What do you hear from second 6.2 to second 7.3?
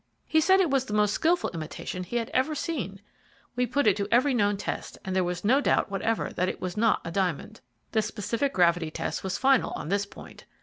that it was not a